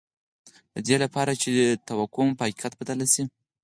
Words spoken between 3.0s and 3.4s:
شي